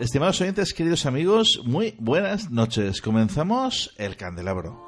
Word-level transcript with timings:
Estimados 0.00 0.40
oyentes, 0.40 0.72
queridos 0.72 1.04
amigos, 1.04 1.60
muy 1.62 1.94
buenas 1.98 2.50
noches. 2.50 3.02
Comenzamos 3.02 3.94
el 3.98 4.16
candelabro. 4.16 4.82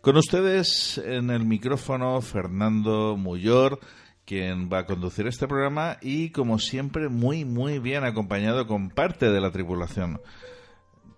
Con 0.00 0.16
ustedes 0.16 0.98
en 0.98 1.30
el 1.30 1.44
micrófono 1.44 2.20
Fernando 2.20 3.16
Muyor, 3.16 3.80
quien 4.24 4.70
va 4.72 4.78
a 4.78 4.86
conducir 4.86 5.26
este 5.26 5.48
programa 5.48 5.98
y 6.00 6.30
como 6.30 6.60
siempre 6.60 7.08
muy 7.08 7.44
muy 7.44 7.80
bien 7.80 8.04
acompañado 8.04 8.68
con 8.68 8.90
parte 8.90 9.32
de 9.32 9.40
la 9.40 9.50
tripulación. 9.50 10.20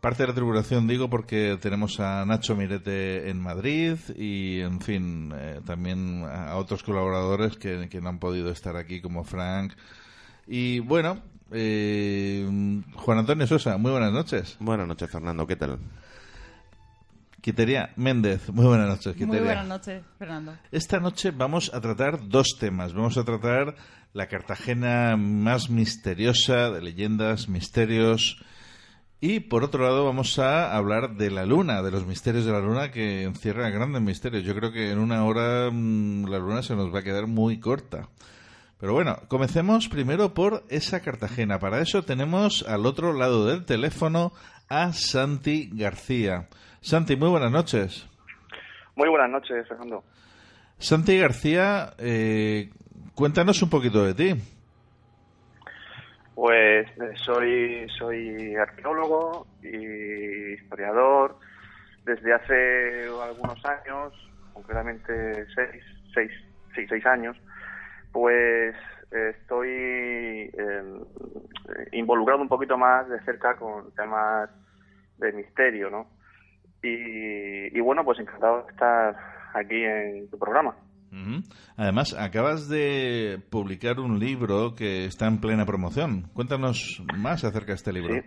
Parte 0.01 0.23
de 0.23 0.29
la 0.29 0.35
tripulación 0.35 0.87
digo 0.87 1.11
porque 1.11 1.59
tenemos 1.61 2.01
a 2.01 2.25
Nacho 2.25 2.57
Mirete 2.57 3.29
en 3.29 3.43
Madrid 3.43 3.99
y 4.17 4.61
en 4.61 4.81
fin, 4.81 5.35
eh, 5.37 5.61
también 5.67 6.25
a 6.25 6.57
otros 6.57 6.83
colaboradores 6.83 7.59
que, 7.59 7.91
que 7.91 8.01
no 8.01 8.09
han 8.09 8.19
podido 8.19 8.49
estar 8.51 8.79
aquí 8.79 9.03
como 9.03 9.23
Frank, 9.23 9.75
y 10.47 10.81
bueno, 10.81 11.23
eh, 11.53 12.83
Juan 12.95 13.19
Antonio 13.19 13.47
Sosa, 13.47 13.77
muy 13.77 13.91
buenas 13.91 14.13
noches. 14.13 14.57
Buenas 14.61 14.87
noches, 14.87 15.11
Fernando, 15.11 15.47
¿qué 15.47 15.57
tal? 15.57 15.79
Quitería 17.41 17.93
Méndez, 17.95 18.51
muy 18.51 18.67
buenas 18.67 18.89
noches. 18.89 19.13
Quiteria. 19.13 19.35
Muy 19.35 19.41
buenas 19.41 19.67
noches, 19.69 20.03
Fernando. 20.19 20.57
Esta 20.73 20.99
noche 20.99 21.31
vamos 21.31 21.73
a 21.73 21.81
tratar 21.81 22.29
dos 22.29 22.57
temas. 22.59 22.93
Vamos 22.93 23.17
a 23.19 23.25
tratar 23.25 23.77
la 24.13 24.27
Cartagena 24.27 25.17
más 25.17 25.71
misteriosa, 25.71 26.71
de 26.71 26.83
leyendas, 26.83 27.49
misterios. 27.49 28.43
Y 29.21 29.41
por 29.41 29.63
otro 29.63 29.85
lado 29.85 30.05
vamos 30.05 30.39
a 30.39 30.77
hablar 30.77 31.17
de 31.17 31.31
la 31.31 31.47
luna, 31.47 31.83
de 31.83 31.91
los 31.91 32.05
misterios 32.05 32.45
de 32.45 32.53
la 32.53 32.61
luna 32.61 32.91
que 32.91 33.23
encierra 33.23 33.71
grandes 33.71 34.03
misterios. 34.03 34.43
Yo 34.43 34.55
creo 34.55 34.73
que 34.73 34.91
en 34.91 34.99
una 34.99 35.25
hora 35.25 35.71
mm, 35.71 36.27
la 36.27 36.39
luna 36.39 36.63
se 36.63 36.75
nos 36.75 36.93
va 36.93 36.99
a 36.99 37.03
quedar 37.03 37.27
muy 37.27 37.61
corta. 37.61 38.09
Pero 38.79 38.93
bueno, 38.93 39.17
comencemos 39.29 39.89
primero 39.89 40.35
por 40.35 40.63
esa 40.69 41.01
Cartagena. 41.01 41.59
Para 41.59 41.81
eso 41.81 42.05
tenemos 42.05 42.63
al 42.69 42.85
otro 42.85 43.15
lado 43.15 43.47
del 43.47 43.65
teléfono 43.65 44.33
a 44.69 44.93
Santi 44.93 45.71
García. 45.73 46.49
Santi, 46.81 47.17
muy 47.17 47.31
buenas 47.31 47.51
noches. 47.51 48.07
Muy 48.95 49.09
buenas 49.09 49.31
noches, 49.31 49.67
Fernando. 49.67 50.05
Santi 50.79 51.19
García, 51.19 51.95
eh, 51.99 52.71
cuéntanos 53.15 53.63
un 53.63 53.71
poquito 53.71 54.05
de 54.05 54.15
ti. 54.15 54.43
Pues 56.35 56.87
eh, 56.87 57.15
soy, 57.25 57.87
soy 57.99 58.55
arqueólogo 58.57 59.47
y 59.63 60.53
historiador 60.53 61.39
desde 62.05 62.35
hace 62.35 63.07
algunos 63.07 63.65
años, 63.65 64.13
concretamente 64.53 65.47
seis, 65.55 65.83
seis, 66.15 66.31
sí, 66.75 66.87
seis 66.89 67.07
años, 67.07 67.37
pues 68.17 68.75
estoy 69.11 69.69
em, 69.69 71.05
involucrado 71.93 72.41
un 72.41 72.49
poquito 72.49 72.79
más 72.79 73.07
de 73.11 73.21
cerca 73.25 73.57
con 73.57 73.93
temas 73.95 74.49
de 75.19 75.33
misterio, 75.35 75.91
¿no? 75.91 76.07
Y, 76.83 77.79
bueno, 77.81 78.05
pues 78.07 78.19
encantado 78.19 78.63
de 78.63 78.73
estar 78.73 79.17
aquí 79.53 79.85
en 79.85 80.31
tu 80.31 80.39
programa. 80.39 80.77
Además, 81.77 82.17
acabas 82.19 82.71
de 82.71 83.39
publicar 83.51 84.01
un 84.01 84.19
libro 84.19 84.75
que 84.75 85.05
está 85.05 85.27
en 85.27 85.43
plena 85.43 85.67
promoción. 85.67 86.31
Cuéntanos 86.33 87.03
más 87.19 87.45
acerca 87.45 87.73
de 87.73 87.75
este 87.75 87.93
libro. 87.93 88.15
Sí, 88.15 88.21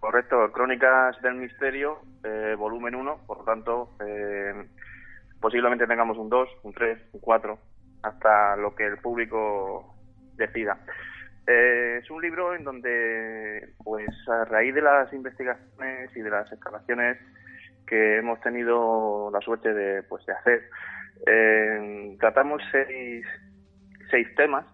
correcto. 0.00 0.50
Crónicas 0.52 1.22
del 1.22 1.36
Misterio, 1.36 2.00
eh, 2.24 2.56
volumen 2.58 2.96
1. 2.96 3.18
Por 3.28 3.38
lo 3.38 3.44
tanto, 3.44 3.90
eh, 4.04 4.66
posiblemente 5.40 5.86
tengamos 5.86 6.18
un 6.18 6.28
2, 6.28 6.48
un 6.64 6.72
3, 6.72 6.98
un 7.12 7.20
4 7.20 7.73
hasta 8.04 8.56
lo 8.56 8.74
que 8.74 8.86
el 8.86 8.98
público 8.98 9.94
decida. 10.36 10.78
Eh, 11.46 12.00
es 12.02 12.10
un 12.10 12.22
libro 12.22 12.54
en 12.54 12.64
donde, 12.64 13.74
pues 13.82 14.08
a 14.28 14.44
raíz 14.44 14.74
de 14.74 14.82
las 14.82 15.12
investigaciones 15.12 16.16
y 16.16 16.20
de 16.20 16.30
las 16.30 16.50
excavaciones 16.52 17.18
que 17.86 18.18
hemos 18.18 18.40
tenido 18.40 19.30
la 19.30 19.40
suerte 19.40 19.74
de, 19.74 20.02
pues, 20.04 20.24
de 20.26 20.32
hacer, 20.32 20.70
eh, 21.26 22.16
tratamos 22.18 22.62
seis, 22.72 23.26
seis 24.10 24.26
temas 24.36 24.64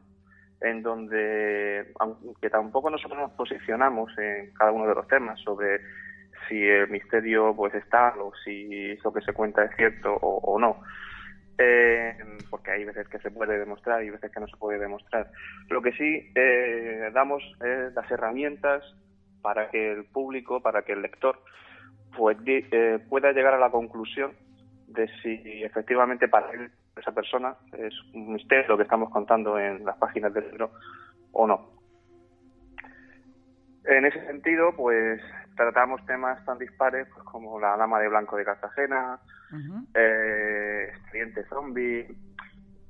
en 0.60 0.82
donde, 0.82 1.92
aunque 1.98 2.50
tampoco 2.50 2.90
nosotros 2.90 3.18
nos 3.18 3.32
posicionamos 3.32 4.16
en 4.18 4.52
cada 4.54 4.70
uno 4.70 4.86
de 4.86 4.94
los 4.94 5.08
temas 5.08 5.40
sobre 5.40 5.80
si 6.48 6.62
el 6.62 6.88
misterio 6.88 7.54
pues 7.56 7.74
está 7.74 8.14
o 8.18 8.32
si 8.44 8.90
eso 8.90 9.12
que 9.12 9.22
se 9.22 9.32
cuenta 9.32 9.64
es 9.64 9.74
cierto 9.76 10.14
o 10.14 10.58
no, 10.58 10.82
eh, 11.62 12.16
porque 12.48 12.70
hay 12.70 12.84
veces 12.84 13.06
que 13.08 13.18
se 13.18 13.30
puede 13.30 13.58
demostrar 13.58 14.02
y 14.02 14.08
veces 14.08 14.32
que 14.32 14.40
no 14.40 14.48
se 14.48 14.56
puede 14.56 14.78
demostrar. 14.78 15.30
Lo 15.68 15.82
que 15.82 15.92
sí 15.92 16.32
eh, 16.34 17.10
damos 17.12 17.42
es 17.62 17.92
las 17.92 18.10
herramientas 18.10 18.82
para 19.42 19.70
que 19.70 19.92
el 19.92 20.06
público, 20.06 20.62
para 20.62 20.82
que 20.82 20.92
el 20.92 21.02
lector 21.02 21.38
pues, 22.16 22.38
eh, 22.46 22.98
pueda 23.08 23.32
llegar 23.32 23.52
a 23.52 23.58
la 23.58 23.70
conclusión 23.70 24.32
de 24.88 25.06
si 25.22 25.62
efectivamente 25.62 26.28
para 26.28 26.50
él, 26.52 26.70
esa 26.96 27.12
persona, 27.12 27.54
es 27.76 27.94
un 28.14 28.32
misterio 28.32 28.68
lo 28.68 28.76
que 28.78 28.82
estamos 28.84 29.10
contando 29.10 29.58
en 29.58 29.84
las 29.84 29.96
páginas 29.98 30.32
del 30.32 30.48
libro 30.48 30.72
o 31.32 31.46
no. 31.46 31.70
En 33.84 34.06
ese 34.06 34.24
sentido, 34.26 34.74
pues 34.76 35.20
tratamos 35.56 36.04
temas 36.06 36.42
tan 36.44 36.58
dispares 36.58 37.06
pues, 37.12 37.24
como 37.24 37.60
la 37.60 37.76
Dama 37.76 38.00
de 38.00 38.08
Blanco 38.08 38.36
de 38.36 38.44
Cartagena, 38.44 39.18
eh, 39.94 40.59
Zombie, 41.48 42.06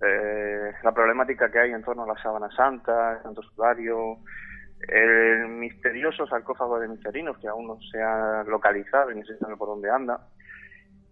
eh, 0.00 0.72
la 0.82 0.92
problemática 0.92 1.50
que 1.50 1.58
hay 1.58 1.70
en 1.72 1.82
torno 1.82 2.04
a 2.04 2.14
la 2.14 2.22
Sábana 2.22 2.50
Santa, 2.56 3.16
el 3.16 3.22
Santo 3.22 3.42
Sudario, 3.42 4.19
el 4.88 5.48
misterioso 5.48 6.26
sarcófago 6.26 6.78
de 6.78 6.88
Misterinos, 6.88 7.37
que 7.38 7.48
aún 7.48 7.66
no 7.66 7.78
se 7.90 8.02
ha 8.02 8.42
localizado 8.44 9.10
y 9.10 9.16
no 9.16 9.25
se 9.25 9.37
sabe 9.38 9.56
por 9.56 9.69
dónde 9.69 9.90
anda, 9.90 10.26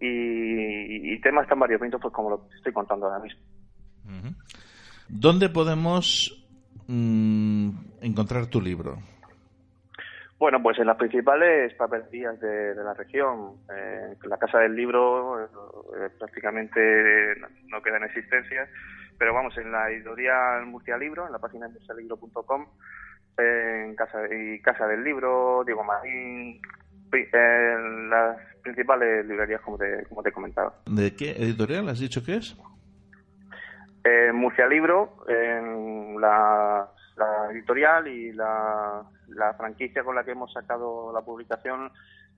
y, 0.00 1.20
temas 1.20 1.48
tan 1.48 1.58
variopintos 1.58 2.00
pues 2.00 2.14
como 2.14 2.30
lo 2.30 2.48
que 2.48 2.56
estoy 2.56 2.72
contando 2.72 3.06
ahora 3.06 3.18
mismo. 3.18 3.40
¿Dónde 5.08 5.48
podemos 5.48 6.46
mm, 6.86 7.70
encontrar 8.00 8.46
tu 8.46 8.60
libro? 8.60 8.98
Bueno, 10.38 10.62
pues 10.62 10.78
en 10.78 10.86
las 10.86 10.96
principales 10.96 11.74
papelerías 11.74 12.38
de, 12.40 12.74
la 12.76 12.94
región. 12.94 13.56
Eh, 13.74 14.14
la 14.24 14.36
Casa 14.36 14.58
del 14.58 14.76
Libro 14.76 15.44
eh, 15.44 16.10
prácticamente 16.16 17.34
no 17.66 17.82
queda 17.82 17.96
en 17.96 18.04
existencia, 18.04 18.68
pero 19.18 19.34
vamos, 19.34 19.56
en 19.58 19.72
la 19.72 19.90
editorial 19.90 20.66
Murcialibro, 20.66 21.26
en 21.26 21.32
la 21.32 21.40
página 21.40 21.68
murcialibro.com, 21.68 22.66
en 23.36 23.96
casa, 23.96 24.20
y 24.32 24.60
Casa 24.60 24.86
del 24.86 25.02
Libro, 25.02 25.64
Diego 25.64 25.82
Marín, 25.82 26.60
en 27.12 28.10
las 28.10 28.38
principales 28.62 29.26
librerías 29.26 29.60
como 29.62 29.76
te, 29.76 30.04
como 30.08 30.22
te 30.22 30.28
he 30.28 30.32
comentado. 30.32 30.74
¿De 30.86 31.16
qué 31.16 31.30
editorial 31.32 31.88
has 31.88 31.98
dicho 31.98 32.22
que 32.24 32.36
es? 32.36 32.56
Eh, 34.04 34.30
Murcialibro, 34.32 35.24
en 35.28 36.20
la 36.20 36.88
la 37.18 37.52
editorial 37.52 38.06
y 38.08 38.32
la, 38.32 39.04
franquicia 39.56 40.04
con 40.04 40.14
la 40.14 40.24
que 40.24 40.32
hemos 40.32 40.52
sacado 40.52 41.12
la 41.12 41.20
publicación, 41.20 41.90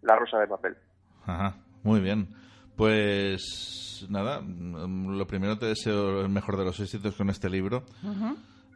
La 0.02 0.16
Rosa 0.16 0.38
de 0.38 0.46
Papel. 0.46 0.76
Ajá, 1.26 1.54
muy 1.82 2.00
bien. 2.00 2.28
Pues 2.76 4.06
nada, 4.08 4.40
lo 4.40 5.26
primero 5.26 5.58
te 5.58 5.66
deseo 5.66 6.22
el 6.22 6.30
mejor 6.30 6.56
de 6.56 6.64
los 6.64 6.80
éxitos 6.80 7.14
con 7.14 7.28
este 7.28 7.50
libro. 7.50 7.84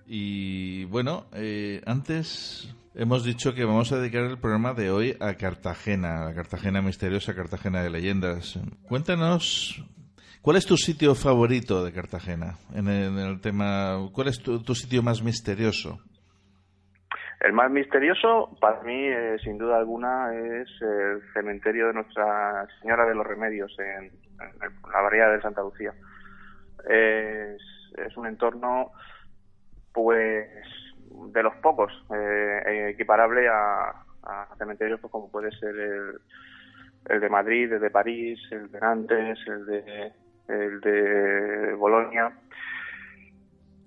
Y 0.07 0.85
bueno, 0.85 1.25
eh, 1.33 1.81
antes 1.87 2.75
hemos 2.95 3.25
dicho 3.25 3.55
que 3.55 3.65
vamos 3.65 3.91
a 3.93 3.99
dedicar 3.99 4.25
el 4.25 4.39
programa 4.39 4.75
de 4.75 4.91
hoy 4.91 5.17
a 5.21 5.35
Cartagena, 5.35 6.29
a 6.29 6.35
Cartagena 6.35 6.83
misteriosa, 6.83 7.35
Cartagena 7.35 7.83
de 7.83 7.91
leyendas. 7.91 8.59
Cuéntanos 8.87 9.83
¿Cuál 10.45 10.59
es 10.59 10.67
tu 10.67 10.77
sitio 10.77 11.15
favorito 11.15 11.83
de 11.83 11.91
Cartagena? 11.91 12.59
En 12.75 12.87
el, 12.87 13.41
tema, 13.41 13.97
¿cuál 14.13 14.29
es 14.29 14.43
tu, 14.43 14.75
sitio 14.75 15.03
más 15.03 15.23
misterioso? 15.23 16.01
El 17.41 17.55
más 17.55 17.71
misterioso, 17.71 18.55
para 18.61 18.83
mí, 18.83 19.07
eh, 19.09 19.39
sin 19.43 19.57
duda 19.57 19.79
alguna, 19.79 20.35
es 20.35 20.69
el 20.83 21.23
cementerio 21.33 21.87
de 21.87 21.95
Nuestra 21.95 22.67
Señora 22.83 23.07
de 23.07 23.15
los 23.15 23.27
Remedios 23.27 23.75
en, 23.79 24.13
la 24.93 25.01
variedad 25.01 25.33
de 25.33 25.41
Santa 25.41 25.63
Lucía. 25.63 25.95
Es, 26.91 28.15
un 28.15 28.27
entorno, 28.27 28.93
pues, 29.95 30.47
de 31.33 31.43
los 31.43 31.55
pocos, 31.63 31.91
eh, 32.15 32.91
equiparable 32.93 33.49
a, 33.49 33.95
cementerios 34.59 35.01
pues, 35.01 35.11
como 35.11 35.31
puede 35.31 35.51
ser 35.53 35.75
el 37.09 37.21
de 37.21 37.29
Madrid, 37.31 37.73
el 37.73 37.81
de 37.81 37.91
París, 37.91 38.39
el 38.51 38.71
de 38.71 38.81
Nantes, 38.81 39.39
el 39.47 39.65
de 39.65 40.13
el 40.49 40.81
de 40.81 41.75
Bolonia. 41.75 42.33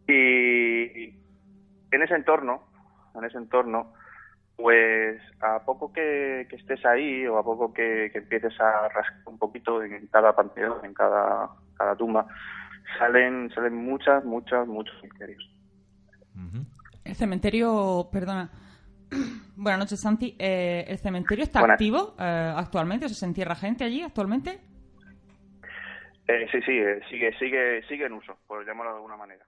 Y 0.07 1.09
en 1.92 2.01
ese 2.01 2.15
entorno, 2.15 2.63
en 3.15 3.25
ese 3.25 3.38
entorno, 3.38 3.94
pues 4.56 5.21
a 5.42 5.63
poco 5.63 5.94
que, 5.94 6.42
estés 6.42 6.86
ahí 6.86 7.27
o 7.27 7.38
a 7.38 7.44
poco 7.44 7.74
que, 7.74 8.12
empieces 8.13 8.59
a 8.59 8.89
rascar 8.89 9.21
un 9.25 9.38
poquito 9.38 9.83
en 9.83 10.07
cada 10.07 10.36
panteón, 10.36 10.83
en 10.83 10.94
cada, 10.94 11.50
cada 11.77 11.95
tumba, 11.95 12.25
salen, 12.98 13.51
salen 13.53 13.75
muchas, 13.75 14.25
muchas, 14.25 14.68
muchos 14.68 14.95
misterios. 15.03 15.44
El 17.03 17.15
cementerio, 17.15 18.10
perdona, 18.12 18.50
buenas 19.56 19.80
noches 19.80 20.01
Santi, 20.01 20.36
eh, 20.38 20.86
¿el 20.88 20.98
cementerio 20.98 21.44
está 21.44 21.62
activo 21.62 22.15
eh, 22.19 22.53
actualmente? 22.56 23.06
¿O 23.06 23.10
se 23.10 23.25
entierra 23.25 23.56
gente 23.56 23.83
allí 23.83 24.01
actualmente? 24.01 24.60
Eh, 26.27 26.45
sí, 26.51 26.59
sí, 26.65 26.71
eh, 26.71 27.00
sigue, 27.09 27.31
sigue, 27.39 27.81
sigue 27.88 28.06
en 28.06 28.13
uso, 28.13 28.38
por 28.47 28.65
llamarlo 28.65 28.91
de 28.91 28.97
alguna 28.97 29.18
manera. 29.18 29.45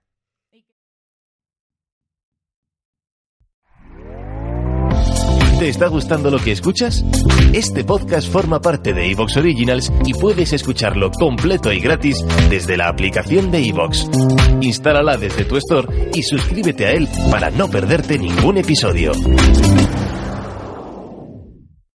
¿Te 5.59 5.67
está 5.67 5.89
gustando 5.89 6.31
lo 6.31 6.39
que 6.39 6.53
escuchas? 6.53 7.03
Este 7.53 7.83
podcast 7.83 8.31
forma 8.31 8.61
parte 8.61 8.93
de 8.93 9.11
Evox 9.11 9.35
Originals 9.35 9.91
y 10.05 10.13
puedes 10.13 10.53
escucharlo 10.53 11.11
completo 11.11 11.73
y 11.73 11.81
gratis 11.81 12.25
desde 12.49 12.77
la 12.77 12.87
aplicación 12.87 13.51
de 13.51 13.67
Evox. 13.67 14.09
Instálala 14.61 15.17
desde 15.17 15.43
tu 15.43 15.57
store 15.57 16.11
y 16.13 16.23
suscríbete 16.23 16.85
a 16.85 16.91
él 16.93 17.09
para 17.29 17.49
no 17.49 17.67
perderte 17.67 18.17
ningún 18.17 18.57
episodio. 18.57 19.11